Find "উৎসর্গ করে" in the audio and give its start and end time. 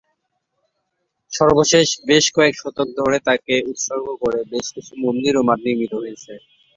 3.69-4.39